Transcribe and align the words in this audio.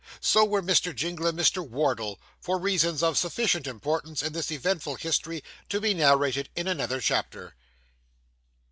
So 0.19 0.43
were 0.43 0.63
Mr. 0.63 0.95
Jingle 0.95 1.27
and 1.27 1.37
Miss 1.37 1.55
Wardle, 1.55 2.19
for 2.39 2.57
reasons 2.57 3.03
of 3.03 3.19
sufficient 3.19 3.67
importance 3.67 4.23
in 4.23 4.33
this 4.33 4.51
eventful 4.51 4.95
history 4.95 5.43
to 5.69 5.79
be 5.79 5.93
narrated 5.93 6.49
in 6.55 6.67
another 6.67 6.99
chapter. 6.99 7.53